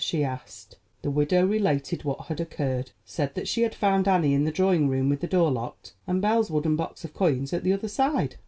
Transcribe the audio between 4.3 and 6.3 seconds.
in the drawing room with the door locked, and